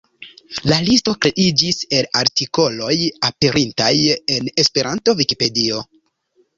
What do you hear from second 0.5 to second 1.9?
La listo kreiĝis